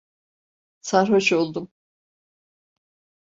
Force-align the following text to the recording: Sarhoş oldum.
Sarhoş 0.81 1.31
oldum. 1.33 1.71